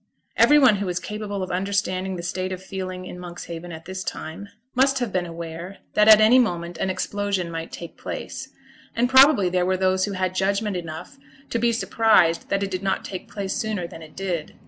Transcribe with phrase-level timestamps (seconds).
[0.35, 4.03] Every one who was capable of understanding the state of feeling in Monkshaven at this
[4.03, 8.49] time must have been aware that at any moment an explosion might take place;
[8.95, 11.19] and probably there were those who had judgment enough
[11.51, 14.55] to be surprised that it did not take place sooner than it did.